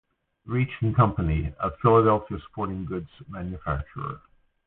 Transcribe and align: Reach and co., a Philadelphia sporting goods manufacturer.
Reach 0.47 0.71
and 0.81 0.95
co., 0.95 1.13
a 1.59 1.71
Philadelphia 1.79 2.39
sporting 2.49 2.85
goods 2.85 3.11
manufacturer. 3.29 4.19